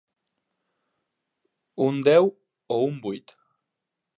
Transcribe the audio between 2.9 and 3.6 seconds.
vuit.